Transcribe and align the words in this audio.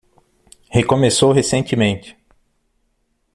Recomeçou 0.71 1.31
recentemente 1.31 2.17